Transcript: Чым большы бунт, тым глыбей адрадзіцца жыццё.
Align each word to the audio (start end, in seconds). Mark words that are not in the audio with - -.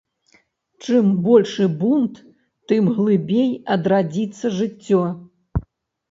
Чым 0.83 1.09
большы 1.25 1.65
бунт, 1.81 2.15
тым 2.71 2.83
глыбей 2.95 3.51
адрадзіцца 3.75 4.51
жыццё. 4.61 5.03